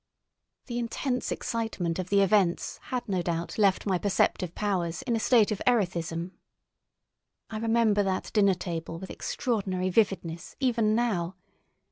The 0.65 0.79
intense 0.79 1.31
excitement 1.31 1.99
of 1.99 2.09
the 2.09 2.21
events 2.23 2.79
had 2.85 3.07
no 3.07 3.21
doubt 3.21 3.59
left 3.59 3.85
my 3.85 3.99
perceptive 3.99 4.55
powers 4.55 5.03
in 5.03 5.15
a 5.15 5.19
state 5.19 5.51
of 5.51 5.61
erethism. 5.67 6.31
I 7.51 7.59
remember 7.59 8.01
that 8.01 8.33
dinner 8.33 8.55
table 8.55 8.97
with 8.97 9.11
extraordinary 9.11 9.89
vividness 9.91 10.55
even 10.59 10.95
now. 10.95 11.35